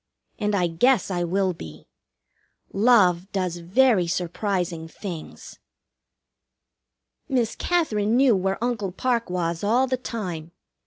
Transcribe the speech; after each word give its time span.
And 0.39 0.55
I 0.55 0.65
guess 0.65 1.11
I 1.11 1.23
will 1.23 1.53
be. 1.53 1.85
Love 2.73 3.31
does 3.31 3.57
very 3.57 4.07
surprising 4.07 4.87
things. 4.87 5.59
Miss 7.29 7.55
Katherine 7.55 8.17
knew 8.17 8.35
where 8.35 8.63
Uncle 8.63 8.91
Parke 8.91 9.29
was 9.29 9.63
all 9.63 9.85
the 9.85 9.97
time. 9.97 10.53